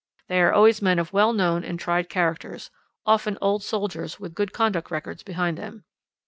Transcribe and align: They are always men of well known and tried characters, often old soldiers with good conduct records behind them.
They 0.29 0.41
are 0.41 0.51
always 0.51 0.81
men 0.81 0.97
of 0.97 1.13
well 1.13 1.31
known 1.31 1.63
and 1.63 1.79
tried 1.79 2.09
characters, 2.09 2.71
often 3.05 3.37
old 3.39 3.61
soldiers 3.61 4.19
with 4.19 4.33
good 4.33 4.51
conduct 4.51 4.89
records 4.89 5.21
behind 5.21 5.59
them. 5.59 5.83